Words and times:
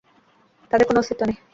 তাদের 0.71 0.85
কোনো 0.87 0.99
অস্তিত্ব 0.99 1.23
নেই। 1.25 1.37